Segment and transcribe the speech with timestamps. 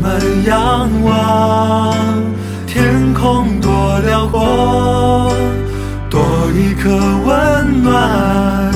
[0.00, 1.94] 们仰望
[2.66, 5.32] 天空多辽阔，
[6.08, 6.22] 多
[6.54, 6.90] 一颗
[7.24, 8.72] 温暖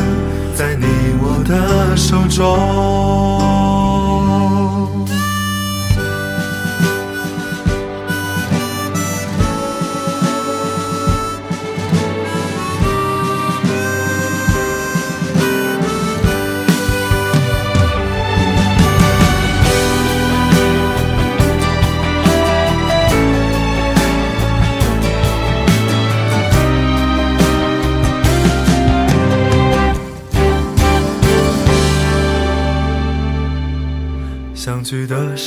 [0.55, 0.87] 在你
[1.23, 3.34] 我的手中。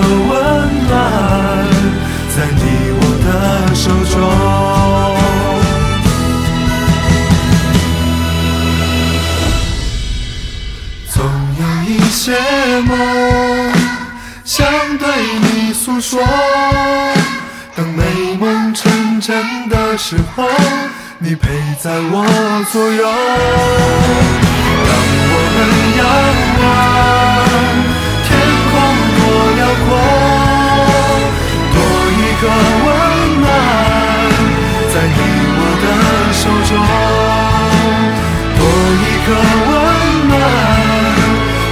[0.00, 0.30] 温
[0.88, 0.90] 暖
[2.34, 2.60] 在你
[2.98, 3.28] 我的
[3.74, 4.14] 手中。
[11.12, 11.14] 总
[11.58, 12.24] 有一些
[12.80, 12.90] 梦
[14.44, 14.54] 想
[14.98, 15.04] 对
[15.40, 16.22] 你诉说，
[17.74, 18.02] 等美
[18.38, 20.48] 梦成真的时候。
[21.18, 21.48] 你陪
[21.82, 22.26] 在我
[22.70, 23.08] 左右，
[24.86, 24.90] 让
[25.32, 25.58] 我们
[25.96, 26.04] 仰
[26.60, 26.64] 望
[29.56, 29.88] 辽阔，
[31.72, 31.76] 多
[32.12, 32.44] 一个
[32.84, 32.88] 温
[33.40, 33.44] 暖
[34.92, 35.18] 在你
[35.58, 35.84] 我的
[36.32, 36.70] 手中，
[38.58, 38.60] 多
[39.02, 39.28] 一个
[39.66, 39.72] 温
[40.28, 40.34] 暖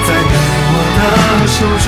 [0.07, 0.33] 在你
[0.73, 1.01] 我的
[1.47, 1.87] 手中，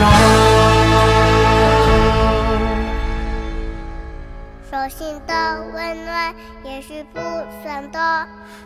[4.70, 5.32] 手心的
[5.72, 6.14] 温暖。
[6.62, 7.18] 也许不
[7.62, 7.98] 算多，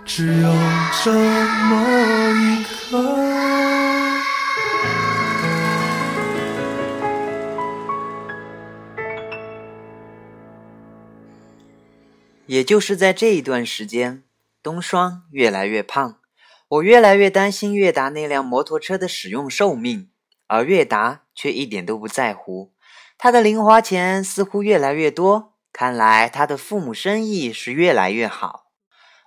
[0.05, 0.49] 只有
[1.05, 1.71] 这么
[2.35, 2.71] 一刻。
[12.51, 14.25] 也就是在这一段时间，
[14.61, 16.19] 冬霜越来越胖，
[16.67, 20.11] 我越来越担心月达那辆摩托车的使用寿命，
[20.49, 22.73] 而月达却一点都不在乎，
[23.17, 25.55] 他的零花钱似乎越来越多。
[25.73, 28.73] 看来他的父母生意是越来越好。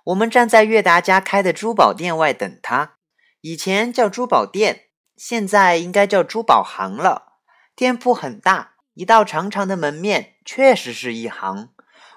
[0.04, 2.96] 我们站在月达家开的珠宝店外等他，
[3.40, 7.38] 以前叫珠宝店，现在应该叫珠宝行了。
[7.74, 11.70] 店铺很大，一道长长的门面，确实是一行。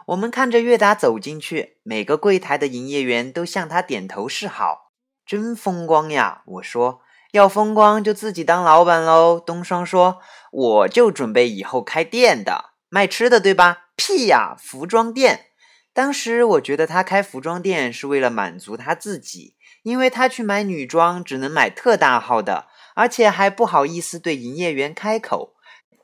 [0.07, 4.93] 我们看着月达走进去，每个柜台的营业员都向他点头示好，
[5.25, 6.43] 真风光呀！
[6.45, 7.01] 我说
[7.33, 9.37] 要风光就自己当老板喽。
[9.37, 10.19] 东双说
[10.53, 13.89] 我就准备以后开店的，卖吃的，对吧？
[13.97, 14.55] 屁呀！
[14.57, 15.47] 服装店。
[15.91, 25.56] 当时我觉得他开服装店是为了满足他自己，因为他去买女装只能买特大号的，而且还不好意思对营业员开口。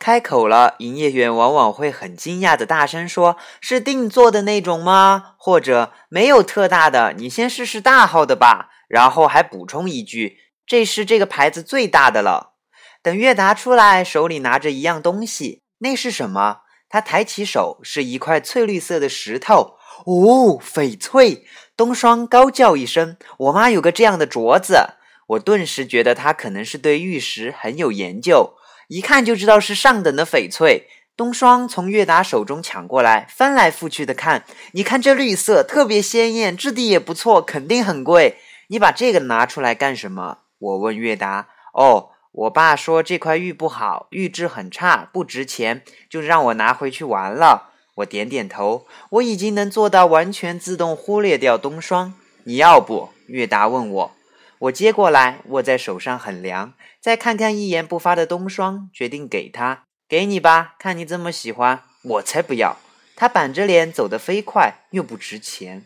[0.04, 12.56] 开口了，营业员往往会很惊讶的大声说：“是定做的那种吗？”或者“没有特大的，你先试试大号的吧。”然后还补充一句：“这是这个牌子最大的了。
[13.02, 16.64] 等月达出来，手里拿着一样东西，那是什么？
[16.90, 19.78] 他抬起手，是一块翠绿色的石头。
[20.06, 21.46] 哦，翡翠！
[21.78, 24.98] 冬霜高叫一声：“我妈有个这样的镯子。”
[25.28, 28.56] 我顿时觉得他可能是对玉石很有研究，
[28.88, 30.88] 一看就知道是上等的翡翠。
[31.16, 34.46] 冬霜从月达手中抢过来，翻来覆去的看。
[34.72, 38.38] 你看这绿色特别鲜艳，质地也不错，肯定很贵。
[38.68, 40.40] 你把这个拿出来干什么？
[40.58, 41.50] 我问月达。
[41.74, 47.70] 哦，我爸说这块玉不好，玉质很差，不值钱，就让我拿回去玩了。
[47.98, 52.16] 我点点头，我已经能做到完全自动忽略掉冬霜。
[52.46, 53.10] 你要不？
[53.28, 54.12] 月达问我。
[54.58, 56.74] 我接过来，握在手上很凉。
[57.04, 59.84] 再看看一言不发的冬霜，决定给他。
[60.08, 62.78] 给你吧，看你这么喜欢，我才不要。
[63.18, 65.86] 他板着脸走得飞快，又不值钱。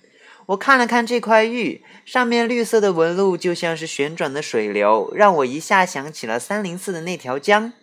[0.50, 7.74] 我看了看这块玉，上面绿色的纹路就像是旋转的水流，让我一下想起了三零四的那条江。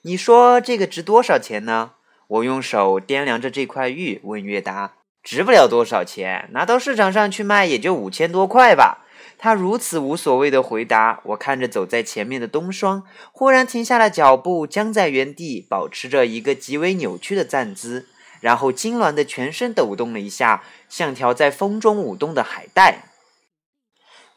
[0.00, 1.90] 你说这个值多少钱呢？
[2.28, 9.02] 我用手掂量着这块玉，问月达：“值不了多少钱，拿到市场上去卖也就五千多块吧。”
[9.38, 18.08] 他如此无所谓的回答，我看着走在前面的冬霜，忽然停下了脚步，僵在原地，保持着一个极为扭曲的站姿，
[18.40, 23.10] 然后痉挛的全身抖动了一下，像条在风中舞动的海带。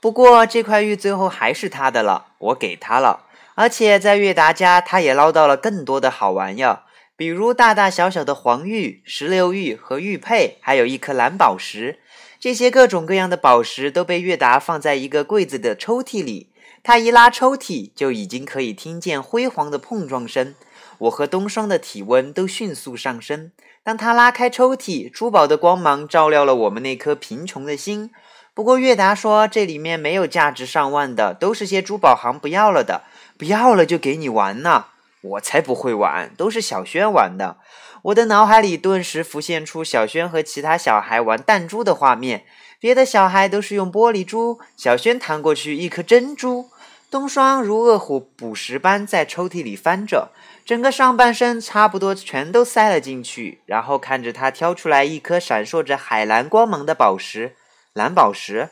[0.02, 3.26] 不过这块玉最后还是他的了，我给他了，
[3.56, 6.84] 而且在月达家，他也捞到了更多的好玩意儿，
[7.16, 12.00] 比如大大小小的黄玉、石榴玉和玉佩，还有一颗蓝宝石。
[12.40, 16.48] 这些各种各样的宝石都被月达放在一个柜子的抽屉里。
[16.82, 20.56] 他一拉抽屉，就已经可以听见辉煌的碰撞声。
[21.00, 23.52] 我和冬霜的体温都迅速上升。
[23.84, 28.10] 当他拉开抽屉，珠宝的光芒照亮了我们那颗贫穷的心。
[28.54, 33.04] 不过月达说，这里面没有价值上万的，都是些珠宝行不要了的。
[33.38, 34.86] 不要了就给你玩呢？
[35.22, 37.58] 我才不会玩，都是小轩玩的。
[38.04, 42.46] 我的脑海里顿时浮现出小轩和其他小孩玩弹珠的画面，
[42.80, 46.70] 别的小孩都是用玻璃珠，小轩弹过去一颗珍珠。
[47.12, 50.30] 冬霜如饿虎捕食般在抽屉里翻着，
[50.64, 57.56] 整个上半身差不多全都塞了进去，然后看着他挑出来一颗闪烁着海蓝光芒的宝石，
[57.94, 58.70] 蓝宝石。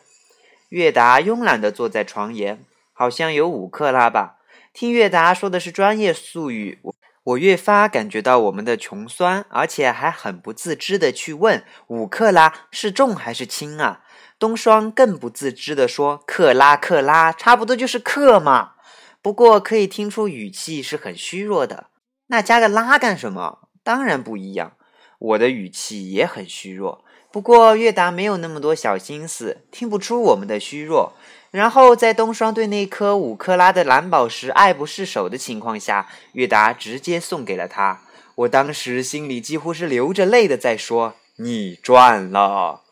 [0.69, 2.63] 月达慵懒地坐在床沿，
[2.93, 4.35] 好像有五克拉吧。
[4.71, 6.79] 听月达说的是专业术语。
[7.27, 14.01] 我越发感觉到我们的穷酸，而且还很不自知的去问五克拉是重还是轻啊？
[14.39, 18.75] 东双更不自知的说克拉克拉，差不多就是克嘛。
[19.21, 21.87] 不过可以听出语气是很虚弱的。
[22.27, 23.67] 那加个拉干什么？
[23.83, 24.77] 当然不一样。
[25.19, 27.03] 我的语气也很虚弱。
[27.31, 31.13] 不过月达没有那么多小心思，听不出我们的虚弱。
[31.51, 38.01] 然后在冬霜对那颗五克拉的蓝宝石爱不释手的情况下，月达直接送给了他。
[38.35, 42.83] 我当时心里几乎是流着泪的在说：“你赚了。”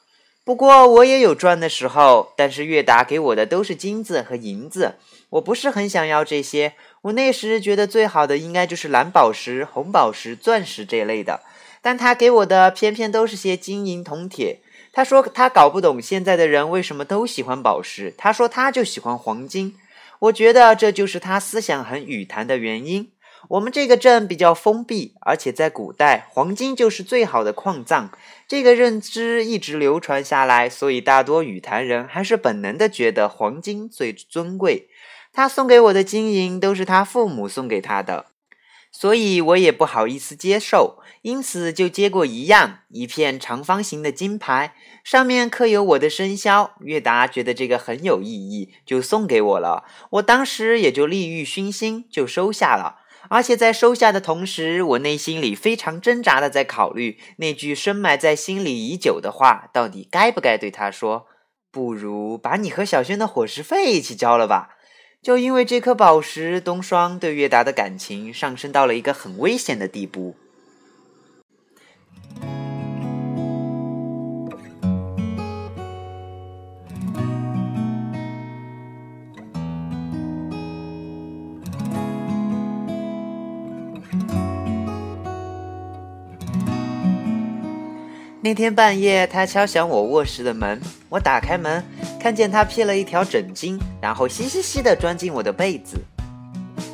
[0.45, 4.95] 不过我也有赚的时候，但是月达给我的都是金子和银子，
[5.31, 6.73] 我不是很想要这些。
[7.01, 11.41] 我那时觉得最好的应该就是蓝宝石、红宝石、钻石这类的，
[11.85, 14.61] 但他给我的偏偏都是些金银铜铁。
[14.91, 18.11] 他说他搞不懂现在的人为什么都喜欢宝石。
[18.17, 19.75] 他说他就喜欢黄金。
[20.17, 23.11] 我觉得这就是他思想很语坛的原因。
[23.49, 28.09] 我们这个镇比较封闭，而且在古代，黄金就是最好的矿藏。
[28.47, 34.89] 这个认知一直流传下来，所以大多语坛人还是本能的觉得黄金最尊贵。
[35.31, 38.25] 他送给我的金银都是他父母送给他的。
[38.91, 46.75] 所以我也不好意思接受，因此就接过一样，一片长方形的金牌，上面刻有我的生肖。
[46.81, 49.85] 月达觉得这个很有意义，就送给我了。
[50.11, 52.97] 我当时也就利欲熏心，就收下了。
[53.31, 61.25] 而且在收下的同时，我内心里非常挣扎的在考虑那句深埋在心里已久的话，到底该不该对他说？
[61.71, 64.75] 不如把你和小轩的伙食费一起交了吧。
[65.23, 70.35] 就因为这颗宝石，冬霜对月达的感情上升到了一个很危险的地步。
[88.41, 91.83] 那天半夜，他敲响我卧室的门，我打开门。
[92.19, 95.97] 看见他披了一条枕巾，然后嘻嘻嘻地钻进我的被子。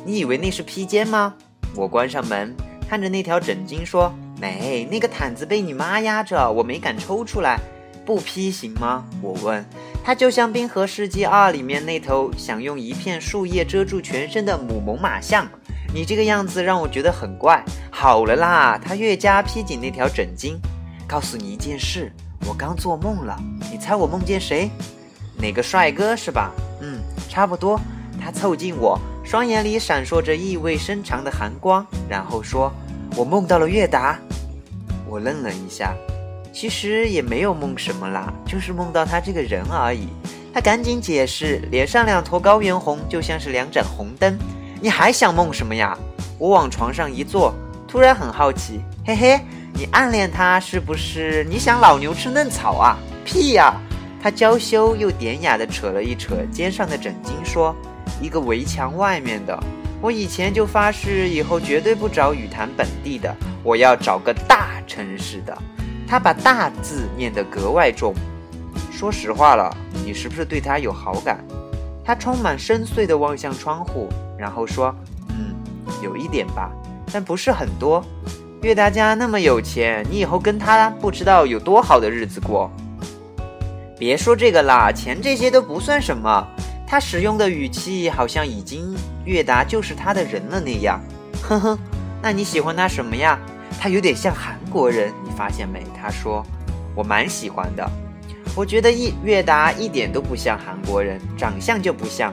[0.04, 1.34] 你以为那是披肩吗？
[1.74, 2.54] 我关上门，
[2.88, 4.10] 看着那条枕巾说
[4.42, 7.60] ：“没，那个毯子被你妈压着，我没敢抽出来。
[8.04, 9.64] 不披行吗？”我问。
[10.02, 15.48] 它就像《冰河世纪二》里面那头想用一片树叶遮住全身的母猛犸象。
[15.94, 17.64] 你这个样子让我觉得很怪。
[17.88, 20.56] 好了啦，他越加披紧那条枕巾。
[21.06, 22.10] 告诉你一件事，
[22.48, 23.38] 我刚做梦了。
[23.70, 24.68] 你猜我梦见谁？
[25.38, 26.50] 哪个帅哥是吧？
[26.80, 27.80] 嗯，差不多。
[28.20, 32.72] 他凑近我，双眼里闪烁着意味深长的寒光，然后说
[33.16, 34.18] ：“我梦到了月达。”
[35.08, 35.94] 我愣了一下，
[36.52, 40.08] 其实也没有梦什么啦，就是梦到他这个人而已。
[40.54, 44.38] 他赶紧解释，脸上两坨高原红就像是两盏红灯。
[44.80, 45.96] 你还想梦什么呀？
[46.38, 47.54] 我往床上一坐，
[47.86, 49.40] 突然很好奇，嘿嘿，
[49.74, 51.44] 你暗恋他是不是？
[51.44, 52.96] 你想老牛吃嫩草啊？
[53.24, 53.74] 屁呀！
[54.22, 57.74] 他娇羞又典雅地扯了一扯肩上的枕巾，说
[58.22, 59.58] ：“一个围墙外面的。
[60.02, 63.32] 我以前就发誓，以后绝对不找雨坛本地的，
[63.62, 65.56] 我要找个大城市的。”
[66.08, 68.12] 他把“大”字念得格外重。
[68.90, 71.38] 说实话了，你是不是对他有好感？
[72.04, 74.08] 他充满深邃地望向窗户。
[74.36, 74.92] 然后说
[75.30, 75.54] ：“嗯，
[76.02, 76.68] 有一点吧，
[77.12, 78.04] 但不是很多。
[78.62, 82.68] 岳大家那么有钱，你以后跟他不知道有多好的日子过。
[83.96, 86.44] 别说这个啦，钱这些都不算什么。”
[86.84, 91.00] 他使用的语气好像已经岳达就是他的人了那样。
[91.42, 91.78] 哼哼，
[92.22, 93.38] 那你喜欢他什么呀？
[93.80, 95.82] 他有点像韩国人，你发现没？
[96.00, 96.44] 他说
[96.94, 97.88] ：“我蛮喜欢的。
[98.54, 102.32] 我觉得一岳达一点都不像韩国人，长相就不像。”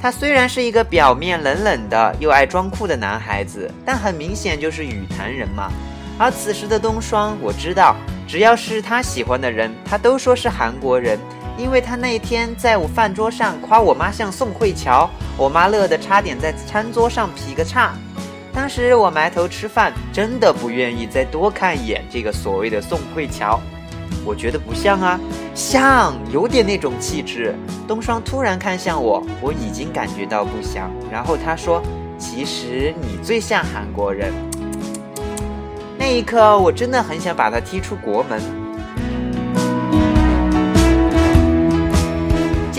[0.00, 5.70] 他虽然是一个表面冷冷的又爱装酷的男孩子，但很明显就是雨坛人嘛。
[6.18, 11.18] 而此时的冬霜，我知道，只要是他喜欢的人，他都说是韩国人，
[11.58, 17.94] 因为他那天在我饭桌上夸我妈像宋慧乔，我妈乐得差点在餐桌上劈个叉。
[18.52, 23.60] 当时我埋头吃饭，真的不愿意再多看一眼这个所谓的宋慧乔。
[24.24, 25.20] 我觉得不像啊，
[25.54, 27.54] 像有点那种气质。
[27.86, 30.90] 冬霜突然看向我，我已经感觉到不像。
[31.12, 31.82] 然后他说
[32.18, 34.32] ：“其实你最像韩国人。”
[35.98, 38.65] 那一刻，我真的很想把他踢出国门。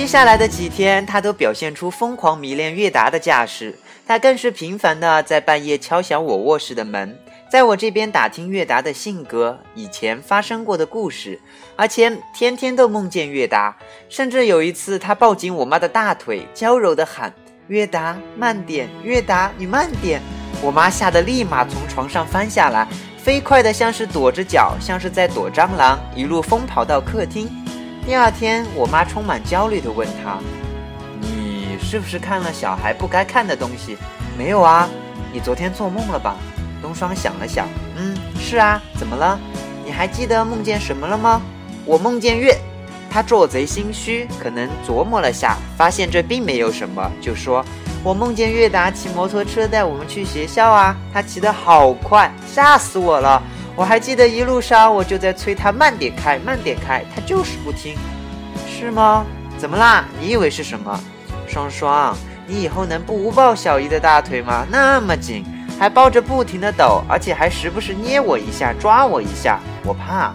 [0.08, 7.20] 下来的几天，他都表现出疯狂迷恋月达的架势，他更是频繁的在半夜敲响我卧室的门。
[7.52, 11.40] 在我这边打听月达的性格，以前发生过的故事，
[11.76, 13.76] 而且天天都梦见月达，
[14.08, 17.34] 甚至有一次他抱紧我妈的大腿，娇柔的喊
[17.68, 18.90] ：“月达，慢点！
[19.04, 20.22] 月达，你慢点！”
[20.64, 22.88] 我妈吓得立马从床上翻下来，
[23.18, 27.50] 飞快的像是躲着脚，像是在躲蟑螂，一路疯跑到客厅。
[28.08, 30.40] 第二天，我妈充满焦虑地问他
[31.20, 33.98] ：“你是不是看了小孩不该看的东西
[34.40, 34.88] ？”“没有啊，
[35.34, 36.38] 你昨天做梦了吧？”
[36.82, 39.38] 东双想了想，嗯，是啊，怎么了？
[39.84, 41.42] 你还记得梦见什么了吗？
[41.84, 42.58] 我梦见月，
[43.12, 47.62] 他做贼心虚，可能琢磨了下，发现这并没有什么，就说
[48.06, 53.44] ：“我梦见月达骑摩托车带我们去学校啊，他骑得好快，吓死我了！
[53.78, 57.96] 我还记得一路上我就在催他慢点开，慢点开，他就是不听，
[58.68, 59.24] 是吗？
[59.58, 60.06] 怎么啦？
[60.20, 61.00] 你以为是什么？
[61.48, 62.18] 双双，
[62.48, 64.66] 你以后能不抱小姨的大腿吗？
[64.70, 65.46] 那么紧。”
[65.80, 70.34] 还抱着不停的抖，而且还时不时捏我一下、抓我一下，我怕。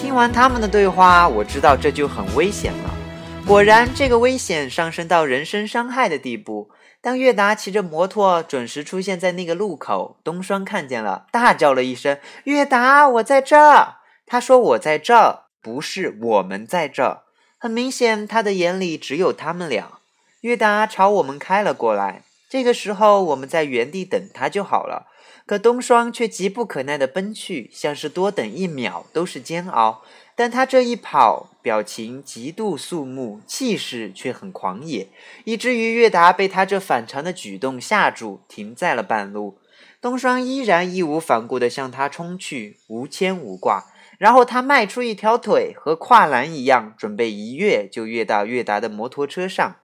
[0.00, 2.94] 听完他们的对话，我知道这就很危险了。
[3.44, 6.70] 果然，这个危险上升到人身伤害的地步。
[7.00, 17.22] 当月达骑着摩托准时出现在那个路口，冬霜看见了，大叫了一声：“月达，我在这儿！”他说：“我在这儿，不是我们在这儿。”
[17.58, 19.98] 很明显，他的眼里只有他们俩。
[20.40, 22.22] 月达朝我们开了过来。
[22.48, 25.06] 这个时候，我们在原地等他就好了。
[25.46, 30.02] 可冬霜却急不可耐地奔去，像是多等一秒都是煎熬。
[30.36, 35.08] 但他这一跑，表情极度肃穆，气势却很狂野，
[35.44, 39.58] 以至于月达被他这反常的举动吓住，停在了半路。
[40.00, 43.86] 冬霜依然义无反顾地向他冲去，无牵无挂。
[44.18, 49.76] 然后他迈出一条腿，和跨栏一样，准备一跃就跃到月达的摩托车上。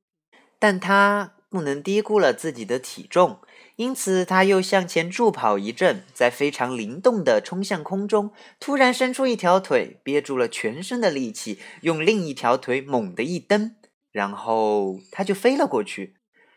[0.61, 1.33] 但他。
[1.53, 3.37] 不能低估了自己的体重，
[3.77, 13.75] 因此他又向前助跑一阵，在非常灵动地冲向空中，突然伸出一条腿，憋住了全身的力气，用另一条腿猛地一蹬，
[14.11, 16.17] 然后他就飞了过去。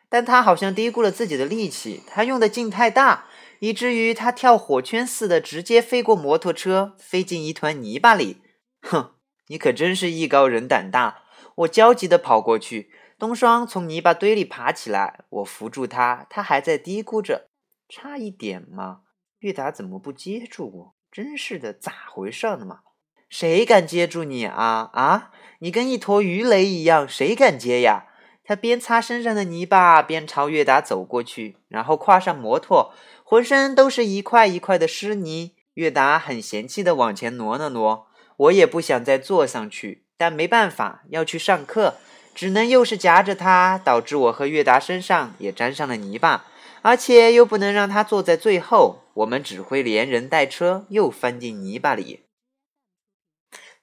[0.09, 3.25] 但他好像低估了自己的力气，他用的劲太大，
[3.59, 8.37] 以至于他跳火圈似的直接飞过摩托车，飞进一团泥巴里。
[8.81, 9.11] 哼，
[9.47, 11.23] 你可真是艺高人胆大！
[11.55, 12.91] 我焦急地跑过去。
[13.25, 17.49] 冬霜从泥巴堆里爬起来，我扶住他，他还在嘀咕着
[17.89, 18.99] ：“差一点嘛，
[19.39, 20.95] 月达怎么不接住我？
[21.11, 22.81] 真是的，咋回事呢嘛？”
[23.27, 25.31] 谁敢接住你啊啊！
[25.57, 28.09] 你跟一坨鱼雷一样，谁敢接呀？
[28.43, 35.55] 他边擦身上的泥巴，边朝月达走过去，然后跨上摩托，浑身都是一块一块的湿泥。
[35.73, 38.05] 月达很嫌弃的往前挪了挪，
[38.37, 41.95] 我也不想再坐上去，但没办法，要去上课，
[42.35, 46.45] 只能又是夹着它，导致我和月达身上也沾上了泥巴，
[46.81, 52.25] 而且又不能让他坐在最后，我们只会连人带车又翻进泥巴里。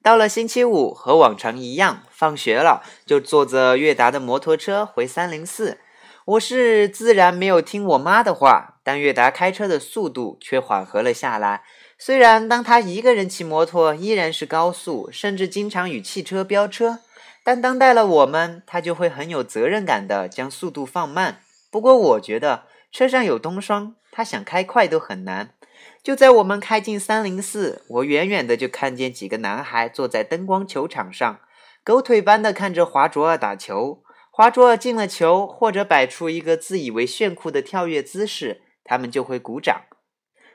[0.02, 5.78] 到了星期五，和往常一样，放学了就坐着月达的摩托车回三零四。
[6.24, 11.62] 我是自然没有听我妈的话，但月达开车的速度却缓和了下来。
[11.98, 16.98] 虽然当他一个人骑摩托依然是高速，甚至经常与汽车飙车，
[17.44, 21.40] 但当带了我们，他就会很有责任感的将速度放慢。
[21.70, 25.54] 不过我觉得车上有冬霜，他想开快都很难。
[26.02, 31.40] 就在我们开进三零四，我远远的就看见几个男孩坐在灯光球场上，
[31.84, 34.02] 狗腿般的看着华卓尔打球。
[34.30, 39.82] 华卓尔进了球，或者摆出一个自以为炫酷的跳跃姿势，他们就会鼓掌。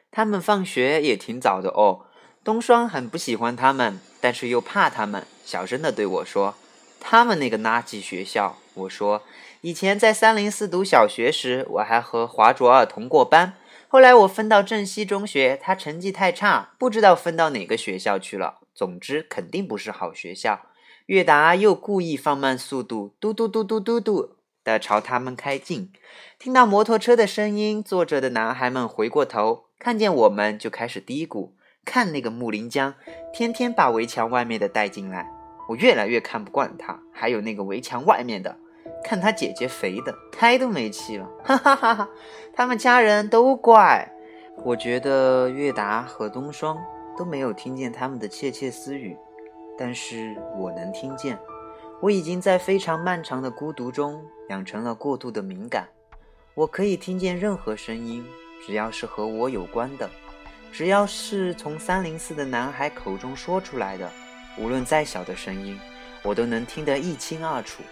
[0.09, 2.07] 他们放学也挺早的哦。
[2.43, 6.55] 冬霜很不喜欢他们，但是又怕他们，小声的对我说
[6.99, 9.23] ：“他们那个垃圾学校。”我说
[9.61, 13.53] ：“以前在三零四读小学时，我还和华卓尔同过班。
[13.87, 18.59] 后来我分到镇西中学，他成绩太差，不知道分到哪个学校去了。
[18.75, 20.61] 总之，肯定不是好学校。”
[21.07, 25.93] 月达又故意放慢速度，嘟嘟嘟嘟嘟嘟的朝他们开进。
[26.37, 29.67] 听到摩托车的声音，坐着的男孩们回过头。
[29.79, 31.51] 看见我们就开始嘀咕，
[31.85, 32.93] 看那个木林江，
[33.33, 35.31] 天天把围墙外面的带进来，
[35.67, 36.99] 我越来越看不惯他。
[37.11, 38.57] 还有那个围墙外面的，
[39.03, 42.09] 看他姐姐肥的，胎都没气了，哈哈哈哈！
[42.53, 44.11] 他们家人都怪。
[44.63, 46.77] 我觉得月达和冬霜
[47.17, 49.15] 都没有听见他们的窃窃私语，
[49.77, 51.37] 但是我能听见。
[51.99, 55.87] 我已经在非常漫长的孤独中养成了过度的敏感，
[56.53, 58.25] 我可以听见任何声音。
[58.65, 60.09] 只要是和我有关的，
[60.71, 64.11] 只要是从三零四的男孩口中说出来的，
[64.57, 65.79] 无论再小的声音，
[66.23, 67.83] 我都能听得一清二楚。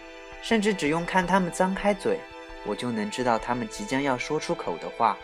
[0.42, 2.20] 甚至只用看他们张开嘴，
[2.64, 5.16] 我就能知道他们即将要说出口的话。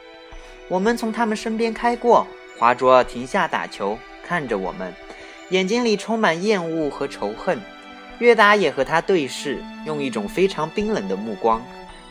[0.69, 2.27] 我们从他们身边开过，
[2.59, 4.93] 华卓停下打球，看着我们，
[5.51, 7.61] 眼睛里充满厌恶和仇恨。
[8.19, 11.63] 约达也和他对视，用一种非常冰冷的目光。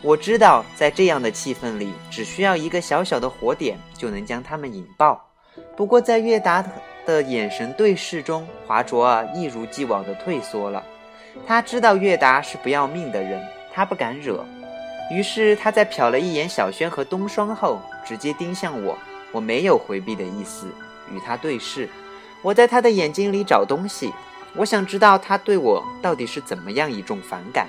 [0.02, 5.30] 我知道，在这样的气氛里，只需要一个小小的火点就能将他们引爆。
[5.76, 6.64] 不过，在月达
[7.06, 10.84] 的眼神对视中，华卓儿一如既往地退缩了。
[11.48, 13.42] 他知道月达是不要命的人，
[13.74, 14.46] 他不敢惹。
[15.12, 18.98] 于是，他在瞟了一眼小轩和冬霜后，直接盯向我。
[19.32, 20.68] 我没有回避的意思，
[21.12, 21.90] 与他对视。
[22.42, 24.12] 我在他的眼睛里找东西，
[24.56, 27.68] 我想知道他对我到底是怎么样一种反感。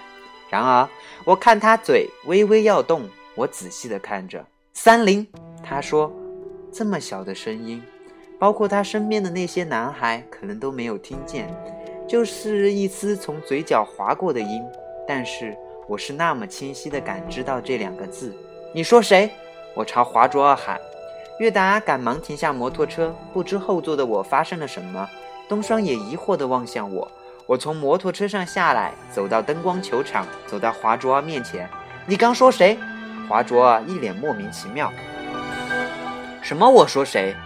[0.48, 0.88] 然而，
[1.24, 4.44] 我看他嘴微微要动，我仔细地看着。
[4.72, 5.26] 三零，
[5.62, 6.12] 他说，
[6.72, 7.82] 这么小的声音，
[8.42, 11.48] 包括他身边的那些男孩可能都没有听见，
[12.08, 14.60] 就是一丝从嘴角划过的音。
[15.06, 18.34] 但是我是那么清晰地感知到这两个字。
[18.74, 19.30] 你说谁？
[19.76, 20.76] 我朝华卓尔喊。
[21.38, 25.08] 月达赶忙停下摩托车，不知后座的我发生了什么。
[25.48, 27.08] 东双也疑惑地望向我。
[27.46, 31.70] 我从摩托车上下来，走到灯光球场，走到华卓尔面前。
[32.06, 32.76] 你刚说谁？
[33.28, 34.92] 华卓尔一脸莫名其妙。
[36.42, 36.68] 什么？
[36.68, 37.36] 我说谁？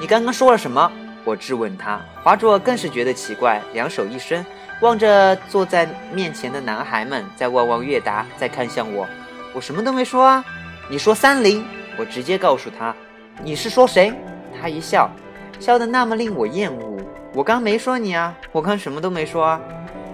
[0.00, 0.90] 你刚刚说了什么？
[1.24, 2.00] 我质问他。
[2.22, 4.46] 华卓更是觉得奇怪，两手一伸，
[4.80, 9.04] 望着坐在面前的男孩们，再望望月达，再看向我。
[9.52, 10.44] 我什么都没说啊。
[10.88, 12.94] 你说三零，我直接告诉他。
[13.42, 14.12] 你是说谁？
[14.60, 15.10] 他一笑，
[15.58, 16.96] 笑得那么令我厌恶。
[17.34, 19.60] 我刚没说你啊，我刚什么都没说啊。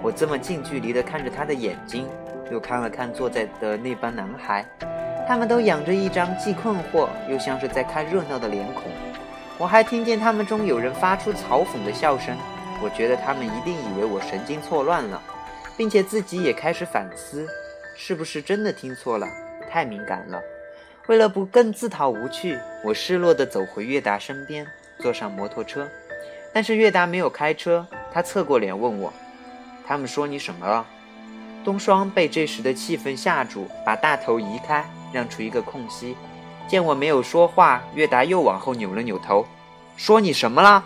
[0.01, 2.07] 我这么近距离的看着他的眼睛，
[2.51, 4.65] 又看了看坐在的那帮男孩，
[5.27, 8.83] 他们都仰着一张既困惑又像是在看热闹的脸孔。
[9.57, 12.37] 我还听见他们中有人发出嘲讽的笑声。
[12.83, 15.21] 我觉得他们一定以为我神经错乱了，
[15.77, 17.47] 并且自己也开始反思，
[17.95, 19.27] 是不是真的听错了？
[19.71, 20.41] 太敏感了。
[21.07, 24.67] 为了不更自讨无趣，我失落地走回月达身边，
[24.99, 25.87] 坐上摩托车。
[26.53, 29.13] 但是月达没有开车，他侧过脸问我
[29.87, 30.85] ：“他们说你什么了？”
[31.63, 36.17] 冬霜被这时的气氛吓住，把大头移开，让出一个空隙。
[36.67, 39.45] 见我没有说话，月达又往后扭了扭头，
[39.95, 40.83] 说：“你什么了？”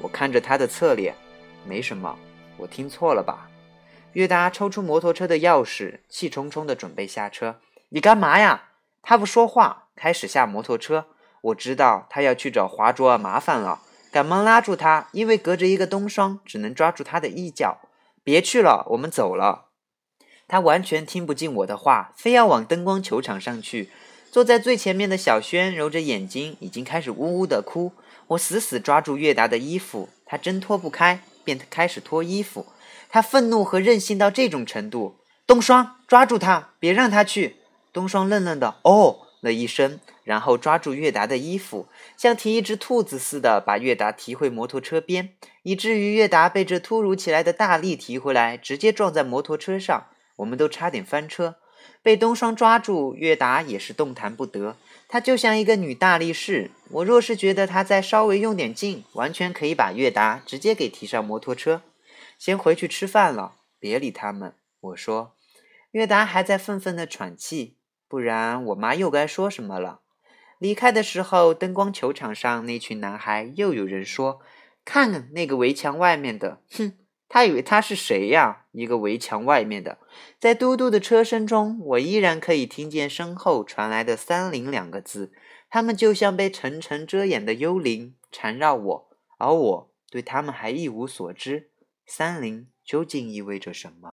[0.00, 1.14] 我看着他的侧脸，
[1.66, 2.14] 没什么，
[2.58, 3.48] 我听错了吧？
[4.12, 7.56] 月达抽出摩托车的钥匙，气冲冲地准备下车。
[7.88, 8.64] 你干嘛呀？
[9.02, 11.06] 他不说话，开始下摩托车。
[11.40, 13.80] 我知道他要去找华卓尔麻烦了。
[14.12, 17.78] 赶忙拉住他，因为隔着一个冬霜，只能抓住他的衣角。
[18.22, 19.70] 别去了，我们走了。
[20.46, 23.90] 他完全听不进我的话，非要往灯光球场上去。
[24.34, 27.92] 坐在最前面的小轩揉着眼睛，已经开始呜呜的哭。
[28.26, 32.66] 我死死抓住月达的衣服，他挣脱不开，便开始脱衣服。
[33.08, 35.20] 他愤怒和任性到这种程度。
[35.46, 37.58] 冬霜，抓住他，别让他去。
[37.92, 45.28] 冬霜愣愣的哦了一声，然后抓住月达的衣服，像提一只兔子似的把月达提回摩托车边，
[45.62, 50.08] 以至于月达被这突如其来的大力提回来，直接撞在摩托车上。
[50.38, 51.54] 我们都差点翻车。
[52.04, 54.76] 被冬霜抓住，月达也是动弹不得。
[55.08, 56.70] 她就像一个女大力士。
[56.90, 61.80] 我若是觉得她再稍微用点劲，完全可以把月达直接给提上摩托车。
[62.38, 64.52] 先回去吃饭了，别理他们。
[64.80, 65.34] 我说，
[65.92, 70.00] 月达还在愤愤的喘气，不然我妈又该说什么了。
[70.58, 74.40] 离开的时候，灯光球场上那群男孩又有人说
[74.84, 76.98] ：“看那个围墙外面的，哼。”
[77.34, 78.66] 他以为他是谁呀？
[78.70, 79.98] 一个围墙外面的，
[80.38, 85.32] 在嘟嘟的车声中，我依然可以听见身后传来的“三零”两个字。
[85.68, 91.70] 他们就像被层层遮掩的幽灵缠绕我，而我对他们还一无所知。
[92.06, 94.12] 三零究竟意味着什么？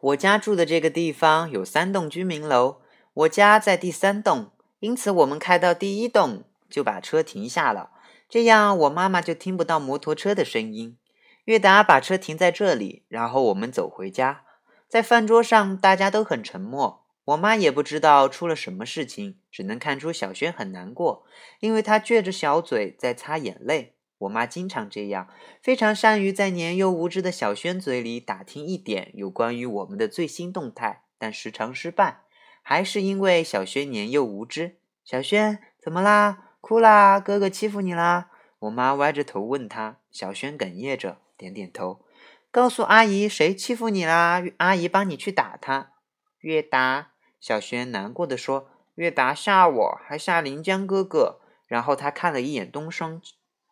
[0.00, 2.80] 我家住的这个地方有三栋居民楼，
[3.12, 4.50] 我家在第三栋，
[4.80, 7.90] 因此我们开到第一栋就把车停下了，
[8.30, 10.96] 这样我妈妈就听不到摩托车的声音。
[11.44, 14.44] 月达把车停在这里，然后我们走回家。
[14.88, 17.04] 在饭桌上，大家都很沉默。
[17.24, 21.24] 我妈也不知道出了什么事情，只能看出小轩很难过，
[21.60, 23.94] 因为他撅着小嘴在擦眼泪。
[24.18, 25.28] 我妈经常这样，
[25.60, 32.20] 非常善于在年幼无知的小轩嘴里打听一点有关于我们的最新动态，但时常失败，
[32.62, 34.76] 还是因为小轩年幼无知。
[35.04, 36.50] 小轩怎么啦？
[36.60, 37.18] 哭啦？
[37.18, 38.30] 哥哥欺负你啦？
[38.60, 39.96] 我妈歪着头问他。
[40.12, 41.18] 小轩哽咽着。
[41.42, 42.04] 点点头，
[42.52, 44.40] 告诉阿姨谁欺负你啦？
[44.58, 45.90] 阿姨帮你去打他。
[46.38, 53.20] 月达，小轩难过的说：“月达吓我，还吓临江哥哥。”然后他看了一眼冬霜，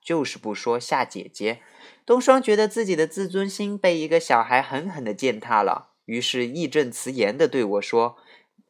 [0.02, 1.62] 就是不说吓姐姐。
[2.04, 8.16] 冬霜觉得自己的自尊心被一个小孩狠狠的践踏了，于是义正辞严的对我说：“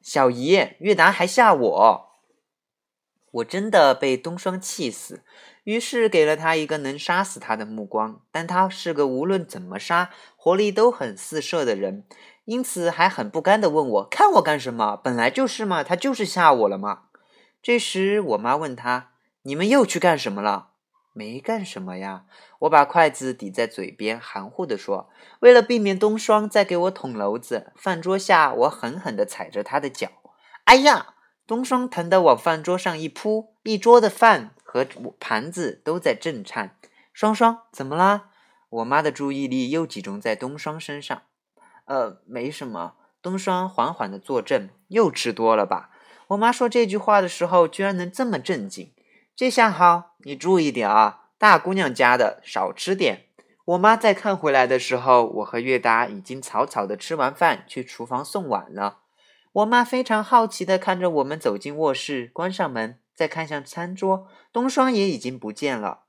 [0.03, 2.10] 小姨，月达还吓我。”
[3.31, 5.23] 我真的被冬霜气死。
[5.65, 12.05] 于是给了他一个能杀死他的目光，但他是个无论怎么杀活力都很四射的人，
[12.47, 14.97] 因此还很不甘地问我：“看我干什么？
[14.97, 17.03] 本来就是嘛，他就是吓我了嘛。”
[17.63, 19.11] 这时我妈问他
[19.45, 20.71] ：“你们又去干什么了
[21.13, 22.25] ？”“没干什么呀。”
[22.61, 30.09] 我把筷子抵在嘴边，含糊地说：“为了避免冬霜再给我捅娄子，饭桌下我狠狠地踩着他的脚。
[30.65, 31.15] ”“哎呀！”
[31.51, 34.55] 冬霜疼得往饭桌上一扑，一桌的饭。
[34.63, 34.87] 和
[35.19, 36.77] 盘子都在震颤。
[37.13, 38.29] 双双，怎么啦？
[38.69, 41.23] 我妈的注意力又集中在冬霜身上。
[41.87, 42.95] 呃，没什么。
[43.21, 44.69] 冬霜缓缓的坐正。
[44.87, 45.91] 又吃多了吧？
[46.29, 48.93] 我妈说这句话的时候，居然能这么正经。
[49.35, 53.25] 这下好，你注意点啊，大姑娘家的，少吃点。
[53.65, 58.99] 我妈再看回来的时候，我和月达已经草草的吃完饭，去厨房送碗了。
[59.53, 62.99] 我妈非常好奇的看着我们走进卧室，关上门。
[63.13, 66.05] 再看向餐桌，冬霜也已经不见了。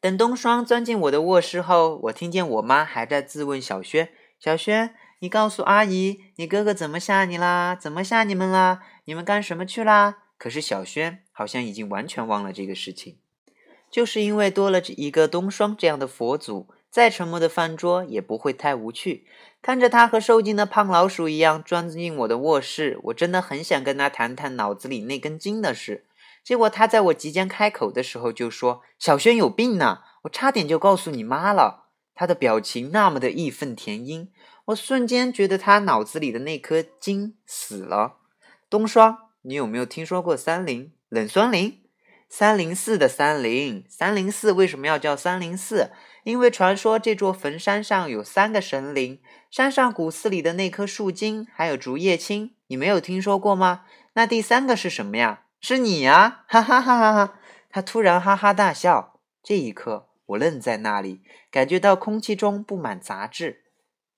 [0.00, 4.08] 等冬霜钻进我的卧室后，我听见我妈还在自问小轩
[4.40, 7.76] ：“小轩，你告诉阿姨，你哥哥怎么吓你啦？
[7.76, 8.80] 怎么吓你们啦？
[9.04, 13.18] 你们干什么去啦？”可是小轩好像已经完全忘了这个事情，
[13.90, 16.68] 就是因为多了一个冬霜这样的佛祖。
[16.94, 19.26] 再沉默的饭桌也不会太无趣。
[19.60, 26.06] 看着他和受惊的胖老鼠一样钻进我的卧室，我真的很想跟他谈谈脑子里那根筋的事。
[26.44, 34.28] 结果他在我即将开口的时候就说：“小轩有病呢，我差点就告诉你妈了。”他的表情那么的义愤填膺，
[34.66, 38.18] 我瞬间觉得他脑子里的那颗筋死了。
[38.70, 41.80] 冬霜，你有没有听说过三零冷酸灵？
[42.28, 45.90] 三零四的三零，三零四为什么要叫三零四？
[46.24, 53.84] 因为传说这座坟山上有三个神灵，山上古寺里的那棵树精，还有竹叶青，你没有听说过吗？
[54.14, 55.44] 那第三个是什么呀？
[55.60, 56.44] 是你呀！
[56.48, 57.38] 哈哈哈哈哈！
[57.70, 59.20] 他突然哈哈大笑。
[59.42, 63.64] 这一刻，我愣在那里，感觉到空气中布满杂质。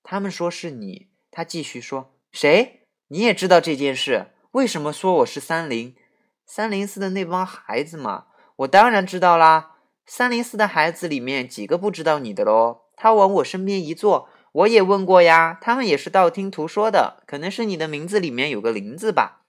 [0.01, 1.07] 他们说是你。
[1.29, 2.87] 他继续说：“谁？
[3.09, 4.31] 你也知道这件事？
[4.51, 5.95] 为什么说我是三零？
[6.45, 8.27] 三零四的那帮孩子嘛？
[8.57, 9.73] 我当然知道啦。”
[10.09, 12.83] 三零四的孩子里面几个不知道你的喽？
[12.95, 19.43] 他往我身边一坐，我也问过呀，他们也是道听途说的，可能是你的名字里面有个林字吧。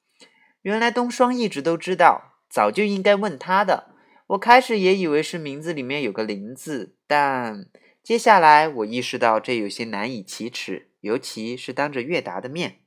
[0.63, 3.95] 原来冬霜一直都知道，早就应该问他的。
[4.27, 7.67] 我开始也以为是名字里面有个“林”字，但
[8.03, 12.81] 接下来我意识到这有些难以启齿，尤其是当着月达的面。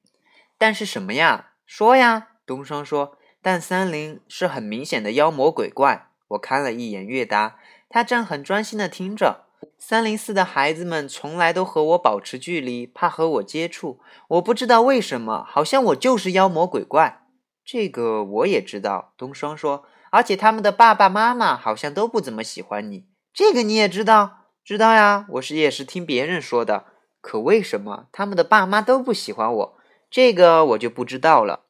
[0.57, 1.53] 但是什么呀？
[1.65, 2.27] 说呀！
[2.45, 3.17] 东双说。
[3.41, 6.10] 但三林是很明显的妖魔鬼怪。
[6.27, 7.57] 我看了一眼月达，
[7.91, 9.43] 他正很专心的听着。
[9.77, 13.99] 三零四的孩子们从来都和我保持距离，怕和我接触。
[14.30, 17.23] 我不知道为什么，好像我就是妖魔鬼怪。
[17.65, 19.13] 这个我也知道。
[19.17, 19.86] 东双说。
[20.12, 24.39] 而且他们的爸爸妈妈好像都不怎么喜欢你，这个你也知道？
[24.62, 26.84] 知道呀，我是也是听别人说的。
[27.21, 29.77] 可为什么他们的爸妈都不喜欢我？
[30.10, 31.62] 这个我就不知道了。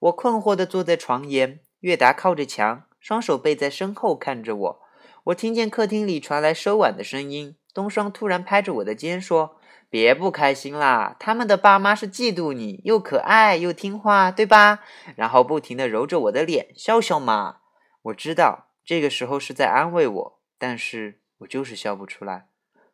[0.00, 4.80] 我困惑地坐在床沿，月达靠着墙，双手背在身后看着我。
[5.24, 7.56] 我听见客厅里传来收碗的声音。
[7.72, 9.56] 东双突然拍着我的肩说
[9.88, 14.80] ：“别不开心啦，他们的爸妈是嫉妒你，又可爱又听话，对吧？”
[15.16, 17.60] 然后不停地揉着我的脸，笑笑嘛。
[18.02, 22.48] 我知道这个时候是在安慰我，但是我就是笑不出来。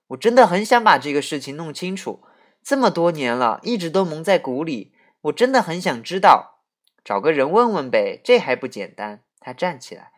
[0.08, 2.22] 我真的很想把这个事情弄清楚，
[2.62, 4.94] 这么多年了，一直都蒙在鼓里。
[5.22, 6.60] 我真的很想知道，
[7.04, 9.24] 找个人问问呗，这还不简单？
[9.40, 10.12] 他站起来，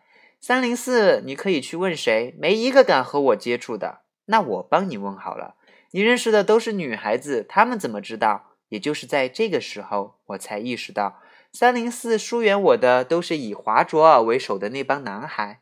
[0.45, 4.01] 三零四，你可以去问谁，没一个敢和我接触的。
[4.25, 5.55] 那我帮你问好了，
[5.93, 8.57] 你认识的都是女孩子，她们怎么知道？
[8.69, 11.21] 也就是在这个时候，我才意识到。
[11.53, 15.61] 三零四疏远我的都是以华卓尔为首的那帮男孩，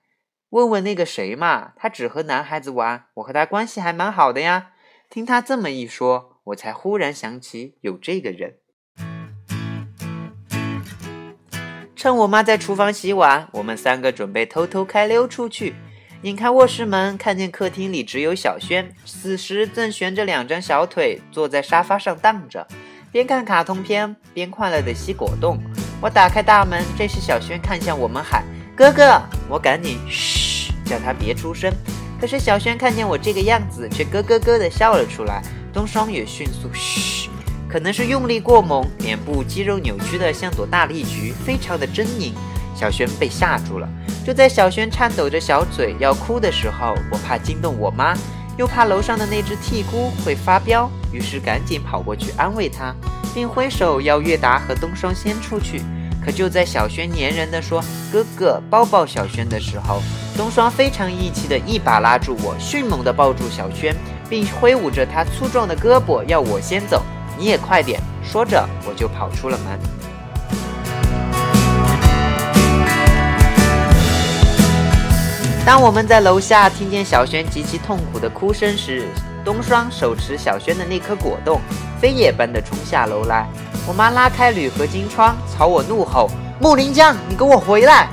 [0.49, 4.73] 问问那个谁嘛，他只和男孩子玩，我和他关系还蛮好的呀。
[5.11, 8.60] 听他这么一说，我才忽然想起有这个人。
[12.01, 15.75] 趁我妈在厨房洗碗，我们三个准备偷偷开溜出去。
[16.23, 22.67] 拧开卧室门，看见客厅里只有小轩，此时正悬着两张小腿坐在沙发上荡着。
[23.13, 25.59] 边看卡通片边快乐的吸果冻。
[26.01, 31.71] 我打开大门，这时小轩看向我们喊：“哥哥！”我赶紧嘘，叫他别出声。
[32.19, 35.43] 可是小轩看见我这个样子，却咯咯咯的笑了出来。
[35.71, 37.29] 东双也迅速嘘，
[37.73, 42.33] 可能是用力过猛，脸部肌肉扭曲的像朵大丽菊，非常的狰狞。
[42.75, 43.89] 小轩被吓住了。
[44.27, 48.17] 就在小轩颤抖着小嘴要哭的时候，我怕惊动我妈。
[48.57, 52.95] 又怕楼上的那只鹈鹕会发飙，于是赶紧跑过去安慰他，
[53.33, 55.81] 并挥手要月达和冬霜先出去。
[56.25, 60.03] 可就在小轩粘人的说“哥哥抱抱小轩”的时候，
[60.37, 63.95] 冬霜非常义气的一把拉住我，迅猛地抱住小轩，
[64.29, 67.03] 并挥舞着他粗壮的胳膊要我先走。
[67.41, 67.99] 你也快点！
[68.23, 69.81] 说着，我就跑出了门。
[75.65, 79.09] 当我们在楼下听见小轩极其痛苦的哭声时，
[79.43, 81.63] 冬霜手持小轩的那颗果冻，
[81.99, 83.49] 飞也般的冲下楼来。
[83.89, 88.11] 我妈拉开铝合金窗，朝我怒吼：“木林江，你给我回来！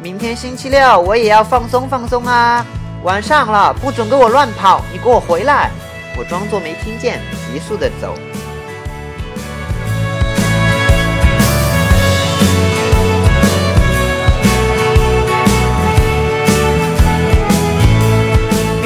[0.00, 2.64] 明天星期六，我也要放松放松啊！
[3.02, 4.84] 晚上了，不准给我乱跑！
[4.92, 5.68] 你给我回来！”
[6.16, 7.20] 我装作没听见，
[7.52, 8.14] 急速的走。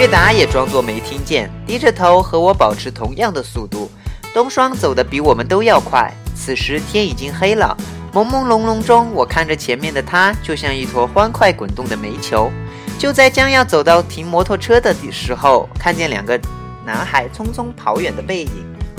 [0.02, 3.88] 月达也装作没听见，低着头和我保持同样的速度。
[4.34, 6.12] 冬霜走得比我们都要快。
[6.34, 7.76] 此时天已经黑了，
[8.12, 12.50] 朦朦胧胧中，我看着前面的他，就像一坨欢快滚动的煤球。
[12.98, 16.36] 就在将要走到停摩托车的时候，看见两个
[16.84, 18.50] 男孩匆匆跑远的背影。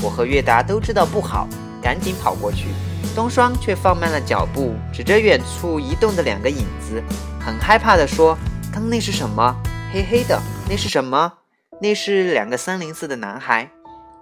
[0.02, 1.50] 我和月达都知道不好，
[1.82, 2.68] 赶紧跑过去。
[3.14, 7.04] 冬霜却放慢了脚步，指着远处移动的两个影子，
[7.46, 8.38] 很害怕地说
[8.72, 9.54] ：“刚那是什么？
[9.94, 11.34] 黑黑的。”那是什么？
[11.80, 13.70] 那是两个三零四的男孩，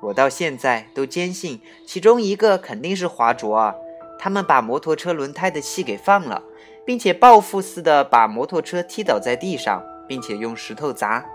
[0.02, 3.74] 我到现在都坚信其中一个肯定是华卓啊。
[4.20, 6.44] 他们把摩托车轮胎的气给放了，
[6.86, 11.26] 并且报复似的把摩托车踢倒在地上，并且用石头砸。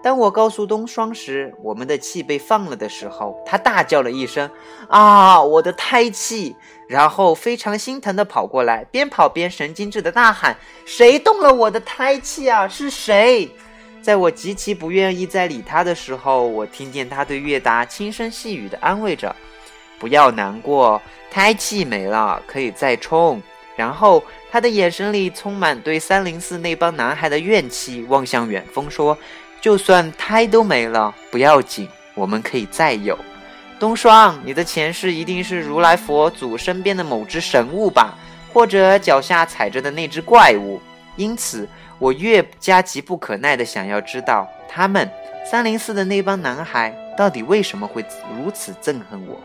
[0.00, 4.48] 当我告诉冬霜时，我们的气被放了的时候，他大叫了一声
[4.88, 6.54] ：“啊，我的胎气！”
[6.88, 12.68] 然后非常心疼的跑过来，边跑边神经质的大喊：“谁动了我的胎气啊？
[12.68, 13.50] 是谁？”
[14.08, 19.36] 在我极其不愿意再理他的时候，我听见他对月达轻声细语地安慰着
[20.00, 20.98] ：“不要难过，
[21.30, 23.42] 胎气没了，可以再冲。”
[23.76, 29.14] 然后他的眼神里充满对三零四那帮男孩的怨气，望向远方说
[29.60, 33.18] ：“就算胎都没了，不要紧，我们可以再有。”
[33.78, 38.16] 冬霜，你的前世一定是如来佛祖身边的某只神物吧，
[38.54, 40.80] 或者脚下踩着的那只怪物，
[41.16, 41.68] 因此。
[41.98, 45.10] 我越加急不可耐的想要知道，他们
[45.44, 48.04] 三零四的那帮男孩到底为什么会
[48.36, 49.40] 如此憎恨我。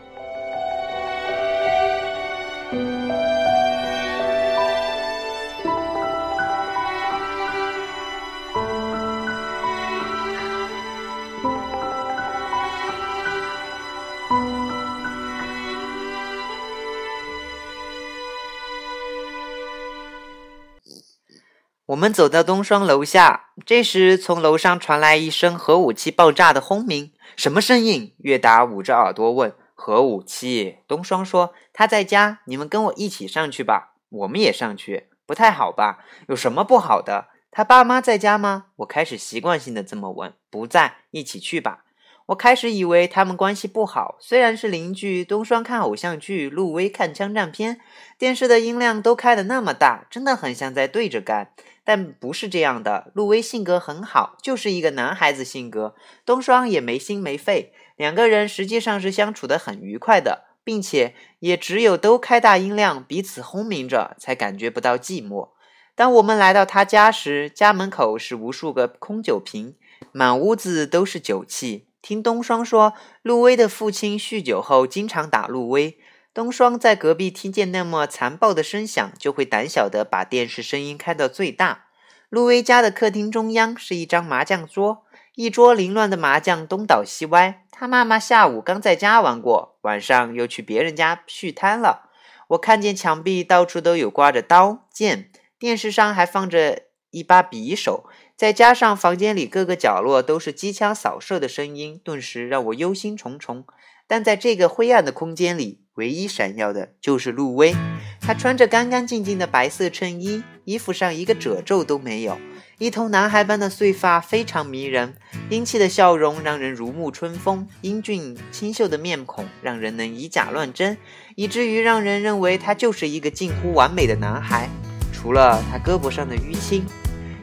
[22.04, 27.10] 我们走到东双楼下，这时从楼上传来一声核武器爆炸的轰鸣。
[27.34, 28.14] 什么声音？
[28.18, 29.54] 月达捂着耳朵问。
[29.72, 30.80] 核武器。
[30.86, 33.94] 东双说他在家，你们跟我一起上去吧。
[34.10, 36.04] 我们也上去，不太好吧？
[36.28, 37.28] 有什么不好的？
[37.50, 38.66] 他爸妈在家吗？
[38.76, 40.34] 我开始习惯性的这么问。
[40.50, 41.84] 不在，一起去吧。
[42.26, 45.24] 我开始以为他们关系不好，虽然是邻居。
[45.24, 47.80] 东双看偶像剧，陆威看枪战片，
[48.18, 51.52] 电视的音量都开的那么大，真的很像在对着干。
[51.84, 55.94] 但不是这样的，陆威性格很好，就是一个男孩子性格。
[56.24, 65.50] 东双也没心没肺，两个人实际上是相处的很愉快的，并且也只有都开大音量，彼此轰鸣着，才感觉不到寂寞。
[65.94, 69.76] 当我们来到他家时，家门口是无数个空酒瓶，
[70.10, 71.86] 满屋子都是酒气。
[72.00, 75.98] 听东双说，陆威的父亲酗酒后经常打陆威。
[76.34, 81.84] 东双在隔壁听见那么残暴的声响，就会胆小的把电视声音开到最大。
[82.28, 85.04] 陆威家的客厅中央是一张麻将桌，
[85.36, 87.62] 一桌凌乱的麻将东倒西歪。
[87.70, 92.10] 他妈妈下午刚在家玩过，晚上又去别人家续摊了。
[92.48, 98.08] 我看见墙壁到处都有挂着刀剑，电视上还放着一把匕首。
[98.36, 103.62] 再加上房间里各个角落都是机枪扫射的声音，顿时让我忧心忡忡。
[104.08, 107.74] 但在这个灰暗的空间里，唯一闪耀的就是陆威。
[108.20, 112.38] 他穿着干干净净的白色衬衣，衣服上一个褶皱都没有，
[112.78, 115.14] 一头男孩般的碎发非常迷人，
[115.50, 120.96] 英气的笑容让人如沐春风，英俊清秀的面孔让人能以假乱真，
[121.36, 124.70] 以至于让人认为他就是一个近乎完美的男孩，
[125.12, 126.86] 除了他胳膊上的淤青。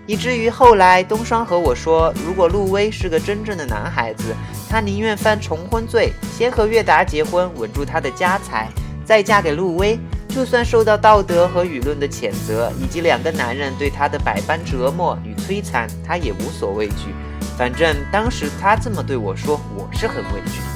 [0.08, 4.36] 以至于后来，东双和我说，如果陆威是个真正的男孩子，
[4.70, 8.68] 他宁愿犯重婚罪，先和月达结婚，稳住他的家财，
[9.06, 10.00] 再嫁给陆威。
[10.28, 17.14] 就算受到道德和舆论的谴责，以及两个男人对他的百般折磨与摧残，他也无所畏惧。
[17.58, 20.71] 反正当时他这么对我说，我是很畏惧。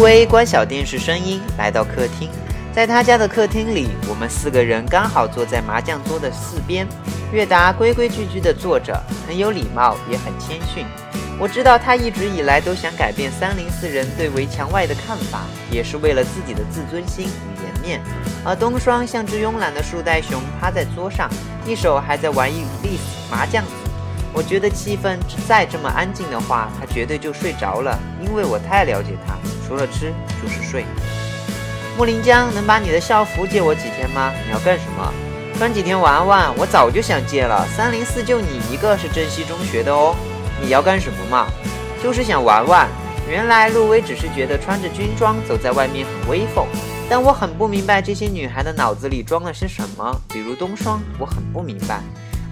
[0.00, 2.30] 陆威关小电视声音，来到客厅。
[2.72, 6.88] 在他家的客厅里，我们四个人刚好坐在麻将桌的四边。
[7.30, 10.86] 月达规规矩矩地坐着，很有礼貌，也很谦逊。
[11.38, 18.00] 我知道他一直以来都想改变三零四人对围墙外的看法，也是为了自己的自尊心与颜面。
[18.42, 21.28] 而冬双像只慵懒的树袋熊，趴在桌上，
[21.66, 22.98] 一手还在玩一粒
[23.30, 23.62] 麻将。
[24.32, 29.34] 我觉得气氛再这么安静的话，他绝对就睡着了，因为我太了解他，
[29.70, 30.84] 除了吃就是睡。
[31.96, 34.32] 木林江，能把你的校服借我几天吗？
[34.44, 35.14] 你要干什么？
[35.56, 36.52] 穿几天玩玩？
[36.56, 37.64] 我早就想借了。
[37.68, 40.16] 三零四就你一个是镇西中学的哦。
[40.60, 41.46] 你要干什么嘛？
[42.02, 42.88] 就是想玩玩。
[43.28, 46.66] 原来陆威只是觉得穿着军装走在外面很威风，
[47.08, 50.20] 但我很不明白这些女孩的脑子里装的是什么。
[50.32, 52.00] 比如冬霜，我很不明白。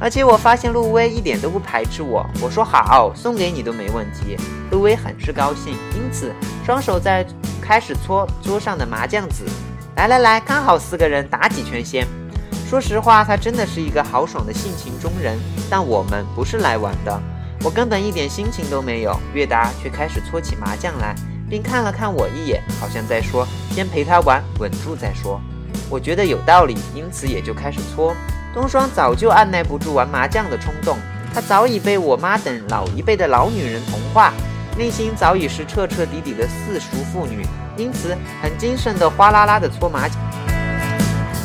[0.01, 4.37] 而且我发现陆威一点都不排斥我，我说好，送给你都没问题。
[4.71, 6.33] 陆威很是高兴，因此
[6.65, 7.27] 双手在
[7.61, 9.45] 开始搓桌上的麻将子。
[9.97, 12.07] 来来来，刚好四个人打几圈先。
[12.69, 15.37] 说实话，他真的是一个豪爽的性情中人。
[15.69, 17.21] 但我们不是来玩的，
[17.65, 19.19] 我根本一点心情都没有。
[19.35, 21.15] 月达却开始搓起麻将来，
[21.51, 25.41] 并看了看我一眼，好像在说：“先陪他玩，稳住再说。”
[25.89, 28.15] 我觉得有道理，因此也就开始搓。
[28.55, 30.97] 东双早就按耐不住玩麻将的冲动，
[31.35, 34.33] 他早已被我妈等老一辈的老女人同化，
[34.77, 40.19] 内心早已是彻彻底底的四俗妇女，因此很精神的哗啦啦的搓麻将。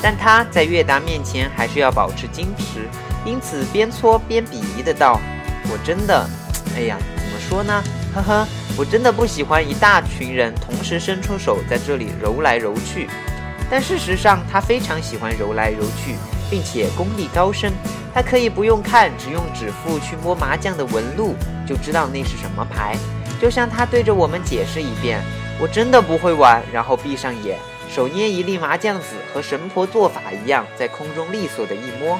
[0.01, 2.89] 但他在月达面前还是要保持矜持，
[3.23, 5.19] 因此边搓边鄙夷的道
[5.71, 6.27] ：“我真的，
[6.75, 7.83] 哎呀，怎么说呢？
[8.13, 8.47] 呵呵，
[8.77, 13.07] 我真的不喜欢一大群人同时伸出手在这里揉来揉去。
[13.73, 16.15] 但事实上，他非常喜欢揉来揉去。”
[16.47, 17.73] 并且功力高深，
[18.13, 21.33] 他可以不用看，只用指腹去摸麻将的纹路，
[21.67, 22.95] 就知道那是什么牌。
[23.41, 25.19] 就像他对着我们解释一遍
[25.59, 27.57] ：“我真的不会玩。”然后闭上眼，
[27.89, 32.19] 手捏一粒麻将子，和神婆做法一样，在空中利索的一摸。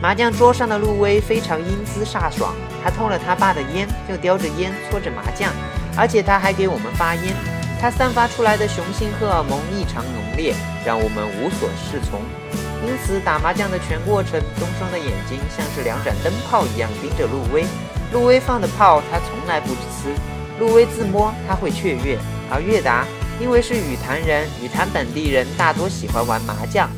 [0.00, 5.52] 麻将桌上的陆威非常英姿飒爽，他偷了他爸的烟，又叼着烟搓着麻将，
[5.98, 7.34] 而且他还给我们发烟。
[7.80, 10.54] 他散发出来的雄性荷尔蒙异常浓烈，
[10.84, 12.20] 让我们无所适从。
[12.86, 17.64] 因此，打麻将的全过程，东双的眼睛像是两盏灯泡一样盯着陆威。
[18.12, 20.14] 陆威放的炮，他从来不吃。
[20.58, 22.18] 陆威自摸，他会雀跃。
[22.50, 23.04] 而月达，
[23.40, 26.88] 因为是雨坛人，雨坛本地人大多喜欢玩麻将。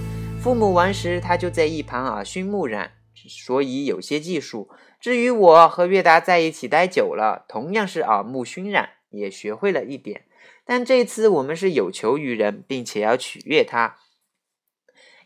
[0.41, 2.91] 父母玩时，他就在一旁耳熏目染。
[3.29, 4.69] 所以有些技术。
[5.01, 10.23] 至于我和月达在一起待久了，同样是耳目熏染，也学会了一点。
[10.71, 13.97] 但这次我们是有求于人，并且要取悦他，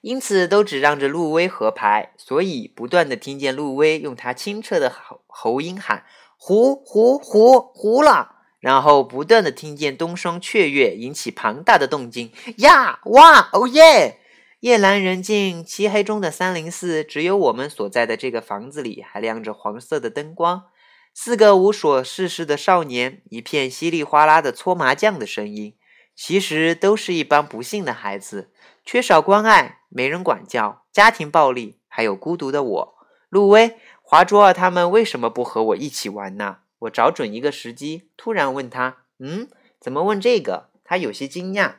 [0.01, 2.15] 因此都只让着陆威合牌。
[2.17, 6.07] 所以不断的听见陆威用他清澈的喉喉音喊
[6.39, 12.31] “胡胡胡胡了”，然后不断的听见东升雀跃，引起庞大的动静。
[12.59, 14.21] 呀哇哦耶！
[14.61, 20.67] 夜阑人静，漆黑中的三零四，只有我们所在的这个房子里还亮着黄色的灯光。
[21.15, 25.77] 四个无所事事的少年，一片稀里哗啦的搓麻将的声音，
[26.17, 28.51] 其实都是一帮不幸的孩子，
[28.85, 32.95] 缺少关爱，没人管教，家庭暴力，还有孤独的我。
[33.29, 36.59] 陆威、华卓尔他们为什么不和我一起玩呢？
[36.81, 39.49] 我找准一个时机，突然问他：“嗯，
[39.79, 41.75] 怎么问这个？”他有些惊讶，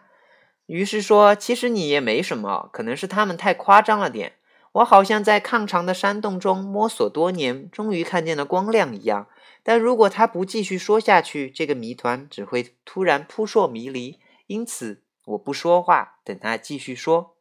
[0.67, 4.33] 于是说：“其实你也没什么，可能是他们太夸张了点。”
[4.73, 9.27] 我好像在抗长的山洞中摸索多年，终于看见了光亮一样。
[9.61, 14.19] 但如果他不继续说下去，这个谜团只会突然扑朔迷离。
[14.47, 17.35] 因此，我不说话，等他继续说。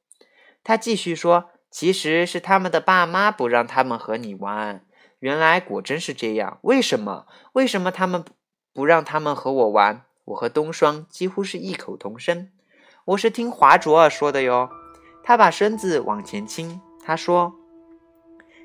[0.62, 4.85] 他继续说：“其实是他们的爸妈不让他们和你玩。
[5.18, 6.59] 原来果真是这样。
[6.62, 7.26] 为什么？
[7.55, 8.24] 为什么他们
[8.74, 12.51] 不让他们和我玩？”我和冬霜几乎是异口同声
[13.07, 14.68] ：“我是听华卓尔说的哟。”
[15.24, 16.80] 他把身子往前倾。
[17.05, 17.53] 他说：“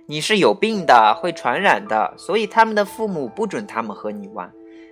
[0.05, 4.51] 你是有病的，会传染的，所以他们的父母不准他们和你玩。”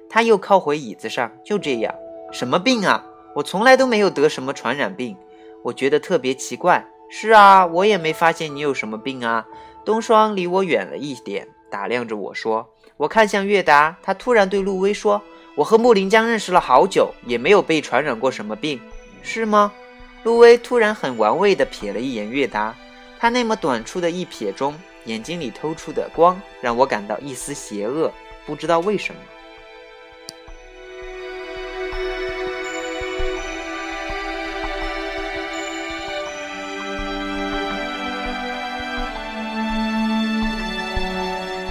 [0.09, 1.93] 他又靠回椅子上，就这样。
[2.31, 3.05] 什么病啊？
[3.35, 5.15] 我从来都没有得什么传染病。
[5.63, 6.85] 我觉得特别奇怪。
[7.09, 9.45] 是啊，我也没发现你有什么病啊。
[9.83, 12.67] 冬霜离我远了一点，打量着我说
[12.97, 15.21] ：“我看向月达。”他突然对陆威说
[15.55, 18.79] ：“我和木林江认识了好久，也没有被传染过什么病，
[19.21, 19.71] 是吗？”
[20.23, 22.75] 陆威突然很玩味地瞥了一眼月达。
[23.25, 28.13] 他那么短促的一瞥中，眼睛里透出的光让我感到一丝邪恶，
[28.45, 29.19] 不知道为什么。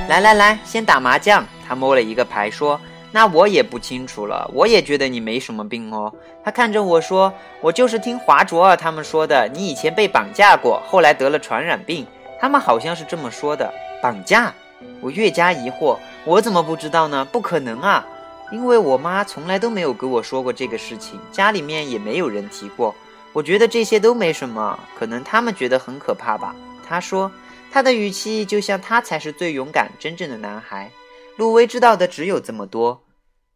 [0.08, 1.46] 来来来，先打麻将。
[1.64, 2.80] 他摸了一个牌，说。
[3.14, 6.12] 那我也不清楚了，我也觉得你没什么病哦。
[6.42, 12.04] 他看着我说：“我就是听华卓尔他们说的，你以前被绑架过，后来得了传染病。
[12.40, 14.52] 他们好像是这么说的。”绑架？
[15.00, 17.24] 我越加疑惑，我怎么不知道呢？
[17.24, 18.04] 不可能啊，
[18.50, 22.92] 因为我妈从来都没有跟我说过这个事情，家里面也没有人提过。
[23.32, 26.52] 我觉得这些都没什么，可能他们觉得很可怕吧。
[26.84, 27.30] 他说，
[27.70, 30.90] 他的语气就像他才是最勇敢、真正的男孩。
[31.36, 33.03] 陆威知道的只有这么多。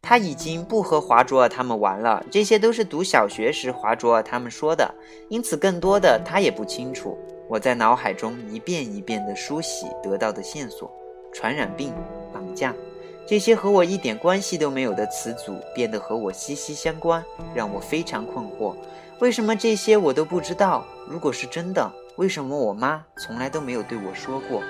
[0.01, 4.93] 他已经不和华卓尔他们玩了，这些都是读小学时华卓尔他们说的，
[5.29, 7.17] 因此更多的他也不清楚。
[7.47, 10.91] 我在脑海中一遍一遍地梳洗得到的线索：
[11.33, 11.93] 传染病、
[12.33, 12.73] 绑架，
[13.27, 17.23] 这些和我一点关系都没有的词组变得和我息息相关，
[17.53, 18.75] 让我非常困惑。
[19.19, 20.85] 为什么这些我都不知道？
[21.07, 24.63] 如果是真的，为什么我妈从来都没有对我说过？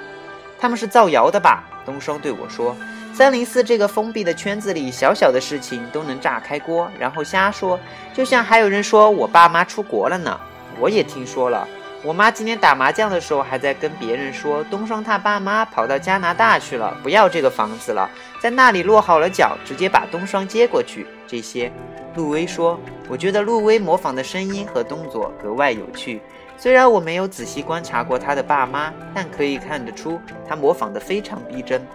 [0.60, 1.64] 他们是造谣的吧？
[1.86, 2.76] 东升对我说。
[3.20, 7.78] 三零四这个封闭的圈子里，小小的事情都能炸开锅，然后瞎说，
[8.14, 10.40] 就像还有人说我爸妈出国了呢。
[10.80, 11.68] 我也听说了，
[12.02, 18.10] 我妈今天打麻将的时候还在跟别人说，东双他爸妈跑到加拿大去了，不要这个房子了，
[18.42, 21.06] 在那里落好了脚，直接把东双接过去。
[21.28, 21.70] 这些，
[22.16, 26.22] 陆威说，我觉得陆威模仿的声音和动作格外有趣。
[26.56, 31.86] 虽然我没有仔细观察过他的爸妈，但可以看得出他模仿的非常逼真。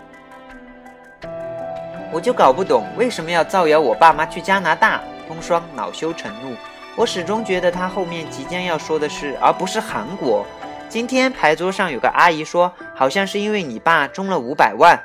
[2.14, 5.02] 我就搞不懂为什么要造谣我爸妈去加拿大。
[5.26, 6.54] 冬霜恼羞成怒，
[6.94, 10.46] 我始终觉得他后面即将要说的是，而不是韩国。
[10.88, 14.96] 今天牌桌上有个阿姨说，好像是因为你爸中了五百万。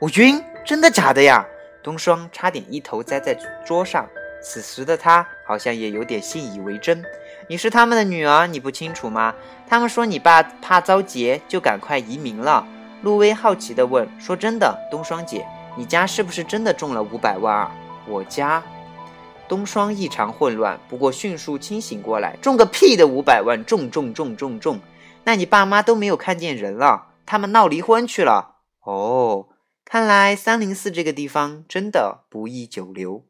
[0.00, 1.46] 我晕，真的假的呀？
[1.84, 4.04] 冬霜差点一头栽在桌上。
[4.42, 7.04] 此时的他好像也有点信以为真。
[7.48, 9.32] 你是他们的女儿，你不清楚吗？
[9.68, 12.66] 他们说你爸怕遭劫，就赶快移民了。
[13.02, 15.46] 陆威好奇地问：“说真的，冬霜姐？”
[15.76, 17.70] 你家是不是真的中了五百万啊？
[18.08, 18.62] 我家，
[19.46, 24.80] 冬霜异常混乱，不过迅速清醒过来，中个屁的五百万，中中中中中！
[25.24, 28.56] 那你爸妈都没有看见人了，他们闹离婚去了。
[28.80, 29.48] 哦，
[29.84, 33.24] 看来三零四这个地方真的不宜久留。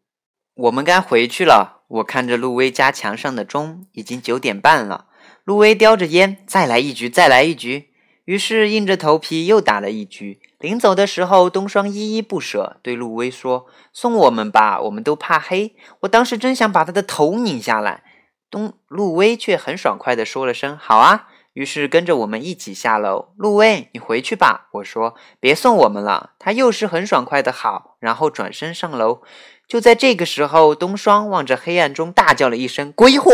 [0.54, 1.82] 我们该回去了。
[1.88, 5.06] 我看着陆威家墙上的钟，已经九点半了。
[5.44, 7.90] 陆威叼着烟，再来一局，再来一局。
[8.26, 10.40] 于是硬着头皮又打了一局。
[10.58, 18.02] 临走的时候，冬霜依依不舍，对陆威说：“送我们吧，我们都怕黑。”我当时真想把他的头拧下来。
[18.50, 23.28] 东陆威却很爽快地说了声：“好啊，于是跟着我们一起下楼。
[23.36, 24.68] 陆威，你回去吧。
[24.72, 26.30] 我说别送我们了。
[26.38, 29.22] 他又是很爽快的好，然后转身上楼。
[29.68, 33.30] 就在这个时候，冬霜望着黑暗中大叫了一声：“鬼火！”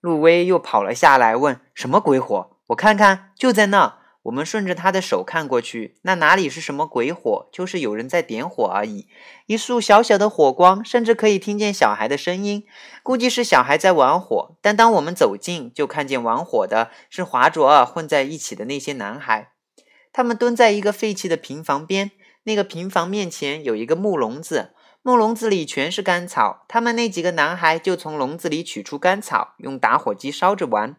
[0.00, 2.50] 陆威又跑了下来，问：“什么鬼火？
[2.68, 9.06] 我看看，就在那。”我们顺着他的手看过去，那哪里是什么鬼火，就是有人在点火而已。
[9.46, 12.64] 一束小小的火光，甚至可以听见小孩的声音，
[13.04, 14.56] 估计是小孩在玩火。
[14.60, 19.52] 但当我们走近，就看见玩火的是华卓尔混在一起的那些男孩。
[20.12, 22.10] 他们蹲在一个废弃的平房边，
[22.44, 24.72] 那个平房面前有一个木笼子，
[25.02, 26.64] 木笼子里全是干草。
[26.66, 30.96] 他们那几个男孩就从笼子里取出干草，用打火机烧着玩。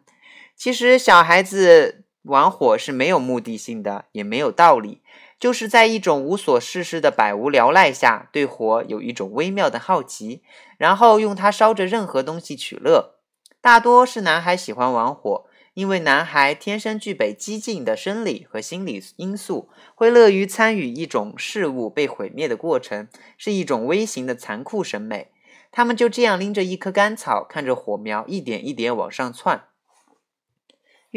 [0.56, 2.06] 其实小孩子。
[2.28, 5.02] 玩火是没有目的性的，也没有道理，
[5.40, 10.44] 就是在一种无所事事的百无聊赖下，对火有一种微妙的好奇，
[10.78, 13.16] 然后用它烧着任何东西取乐。
[13.62, 23.08] 大多是男孩喜欢玩火，因为男孩天生具备激进的生理和心理因素，会乐于参与一种事物被毁灭的过程，
[23.38, 25.32] 是一种微型的残酷审美。
[25.72, 29.66] 他们就这样拎着一棵干草，看着火苗一点一点往上窜。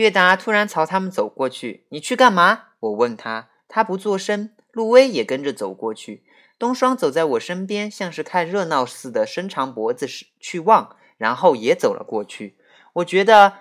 [0.00, 4.48] 月达突然朝他们走过去，“你去干嘛？”我问他，他不作声。
[4.72, 6.24] 陆威也跟着走过去。
[6.58, 10.06] 冬霜走在我身边，像是看热闹似的，伸长脖子
[10.40, 12.56] 去望，然后也走了过去。
[12.94, 13.52] 我觉得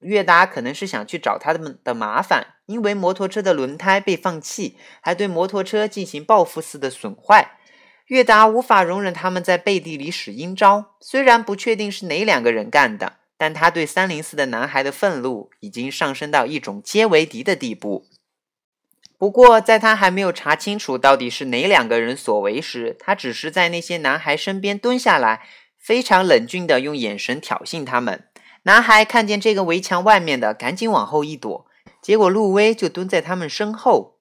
[0.00, 7.58] 月达可能是想去找他们的麻烦，因为摩托车的轮胎被放气，还对摩托车进行报复似的损坏。
[8.06, 13.18] 月达无法容忍他们在背地里使阴招，虽然不确定是哪两个人干的。
[13.36, 18.06] 但他对三零四的男孩的愤怒已经上升到一种皆为敌的地步。
[19.16, 25.46] 不过，在他还没有查清楚到底是哪两个人所为时，他只是在那些男孩身边蹲下来，
[25.78, 28.28] 非常冷峻地用眼神挑衅他们。
[28.64, 31.66] 男孩看见这个围墙外面的，赶紧往后一躲，
[32.02, 34.18] 结果路威就蹲在他们身后，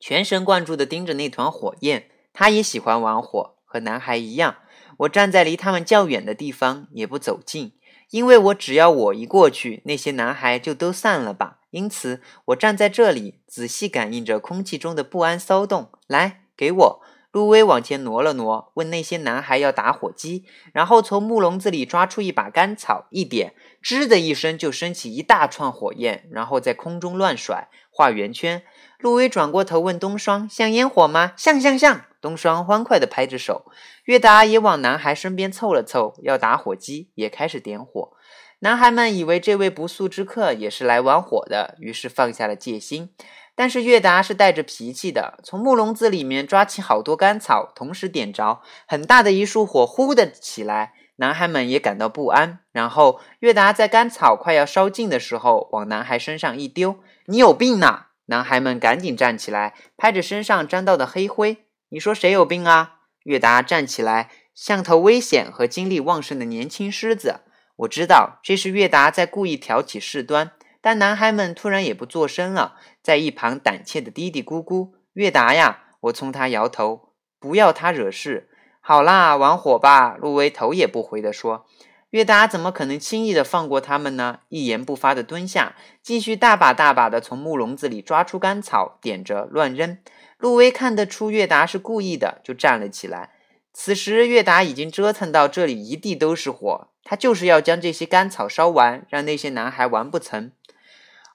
[0.00, 2.08] 全神贯注地盯着那团火焰。
[2.34, 4.56] 他也喜欢玩火，和男孩一样。
[4.98, 7.72] 我站在离他们较远的地方，也不走近，
[8.10, 11.58] 因为我只要我一过去，那些男孩就都散了吧。
[11.70, 15.90] 因此，我站在这里，仔细感应着空气中的不安骚动。
[16.06, 17.02] 来，给我！
[17.32, 28.62] 陆威往前挪了挪，问那些男孩要打火机，然后从木笼子里抓出一把干草，一点，吱的一声就升起一大串火焰，然后在空中乱甩，画圆圈。
[28.98, 33.64] 陆威转过头问冬霜：“像烟火吗？”“像像像！”冬霜欢快地拍着手。
[34.04, 38.12] 月达也往男孩身边凑了凑，要打火机，也开始点火。
[38.60, 43.10] 男孩们以为这位不速之客也是来玩火的，于是放下了戒心。
[43.54, 50.94] 但是月达是带着脾气的，从木笼子里面抓起好多干草，同时点着，很大的一束火，呼的起来。
[51.16, 52.60] 男孩们也感到不安。
[52.72, 61.58] 然后月达在干草快要烧尽的时候，往男孩身上一丢：“你有病呐！”男孩们赶紧站起来，拍着身上沾到的黑灰。
[61.90, 62.94] 你说谁有病啊？
[63.24, 67.40] 月达站起来，像头危险和精力旺盛的年轻狮子。
[67.76, 70.52] 我知道这是月达在故意挑起事端，
[70.82, 74.90] 但男孩们突然也不作声了，在一旁胆怯的嘀嘀咕咕。
[75.14, 78.50] 月达呀，我冲他摇头，不要他惹事。
[78.80, 80.16] 好啦，玩火吧。
[80.20, 81.64] 陆威头也不回地说。
[82.10, 84.40] 月达怎么可能轻易的放过他们呢？
[84.48, 89.96] 一言不发的蹲下，继续大把大把的从木笼子里抓出干草，点着乱扔。
[90.36, 93.30] 陆威看得出月达是故意的，就站了起来。
[93.72, 100.52] 此时月达已经折腾到这里一地都是火，他就是要将这些干草烧完，让那些男孩玩不成。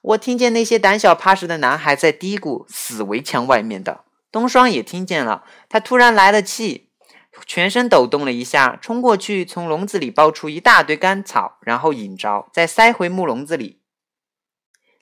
[0.02, 6.90] 我听见那些胆小怕事的男孩在嘀咕：“死围墙外面的。”冬霜也听见了，他突然来了气。
[7.46, 13.80] 全身抖动了一下，冲过去，从笼子里抱出一大堆干草，然后引着，再塞回木笼子里。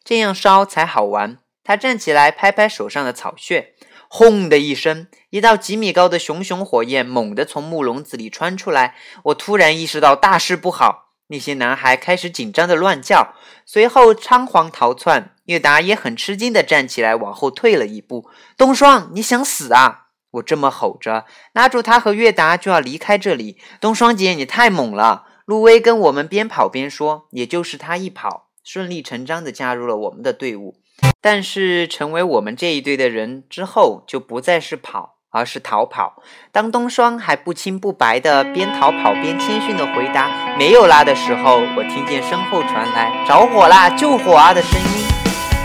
[0.05, 1.38] 这样烧才好玩。
[1.64, 3.74] 他站起来，拍拍手上的草屑，
[4.09, 8.94] 轰的一声，一道几米高的熊熊火焰猛地从木笼子里窜出来。
[9.24, 15.32] 我突然意识到大事不好，那些男孩开始紧张的乱叫，随后仓皇逃窜。
[15.46, 18.28] 月达也很吃惊的站起来，往后退了一步。
[18.56, 20.06] 冬霜，你想死啊？
[20.32, 23.56] 我这么吼着，拉住他和月达就要离开这里。
[23.80, 25.24] 冬霜姐，你太猛了！
[25.44, 27.28] 陆威跟我们边跑边说。
[27.30, 30.80] 也就是他一跑，顺理成章地加入了我们的队伍。
[31.20, 36.22] 但是成为我们这一队的人之后，就不再是跑，而是逃跑。
[36.51, 44.89] 当冬霜还不清不白的边逃跑边谦逊的回答“没有啦”的时候，我听见身后传来“着火啦，救火啊”的声音。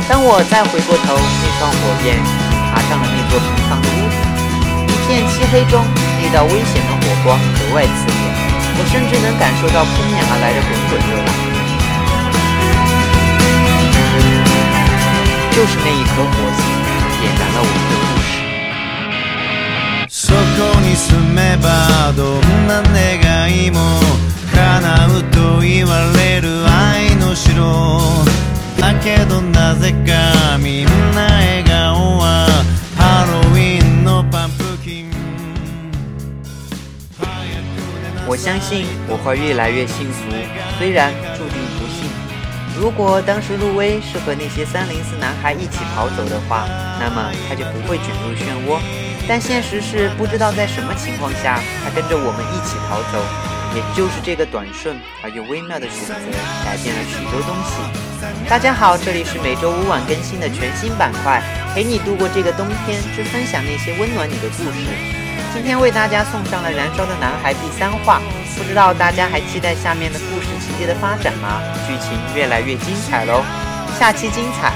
[0.09, 4.19] 当我再回过头，那团火焰已经爬上了那座平房的屋顶。
[4.91, 5.79] 一片漆黑中，
[6.19, 8.27] 那道危险的火光格外刺眼，
[8.75, 11.31] 我甚至能感受到扑面而来的滚滚热浪。
[15.51, 16.63] 就是那一颗火星
[17.19, 18.50] 点燃了我们的故事。
[20.30, 20.38] そこ
[20.80, 23.78] に住めばどんな願いも
[24.54, 27.64] 叶うと言われる愛の城
[28.78, 32.46] だけどなぜかみんな笑顔は
[32.96, 35.10] ハロウィンのパンプキン
[38.28, 40.30] 我相信我会越来越幸福，
[40.78, 42.08] 虽然注定不幸。
[42.78, 46.66] 如果当时路威是和那些三零四男孩一起跑走的话，
[47.00, 48.78] 那么他就不会卷入漩涡。
[49.27, 53.23] 但现实是，不知道在什么情况下，他跟着我们一起逃走。
[53.73, 56.27] 也就是这个短顺而又微妙的选择，
[56.65, 57.79] 改变了许多东西。
[58.49, 61.41] 大家好，这里是每周五晚更新的全新板块，
[61.73, 64.91] 陪你度过这个冬天，之分享那些温暖你的故事。
[65.53, 68.19] 今天为大家送上了《燃烧的男孩》第三话，
[68.57, 71.63] 不知道大家还期待下面的故事情节的发展吗？
[71.87, 73.41] 剧情越来越精彩喽！
[73.97, 74.73] 下期精彩，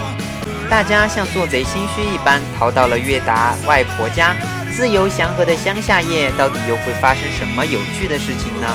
[0.69, 4.35] 大家像做贼心虚一般逃到了月达外婆家。
[4.75, 8.67] 自由祥和的乡下夜，到底又会发生什么有趣的事情呢？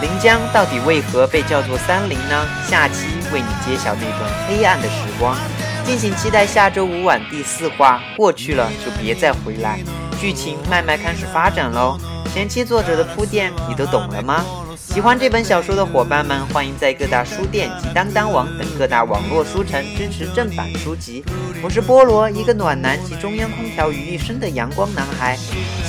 [0.00, 2.46] 临江到底为何被叫做三林呢？
[2.64, 5.36] 下期为你揭晓那段黑暗的时光，
[5.84, 8.00] 敬请期待下周五晚第四话。
[8.16, 9.80] 过去了就别再回来，
[10.20, 11.98] 剧情慢慢开始发展喽。
[12.38, 14.44] 前期作者的铺垫，你都懂了吗？
[14.76, 21.24] 喜欢这本小说的伙伴们，欢迎在各大书店及当当网等各大网络书城支持正版书籍。
[21.60, 25.36] 我是菠萝，一个暖男及中央空调于一身的阳光男孩。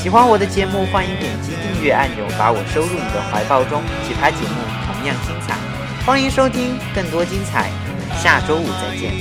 [0.01, 3.83] 喜欢我的节目，欢迎点击订阅按钮，把我收入你的怀抱中。
[4.07, 4.55] 其他节目
[4.87, 5.55] 同样精彩，
[6.03, 7.69] 欢迎收听更多精彩。
[8.17, 9.13] 下周五再见。